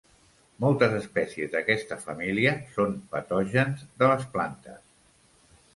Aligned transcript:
Moltes 0.63 0.95
espècies 0.99 1.51
d'aquesta 1.51 1.97
família 2.07 2.55
són 2.79 2.99
patògens 3.13 3.87
de 4.03 4.13
les 4.15 4.29
plantes. 4.37 4.83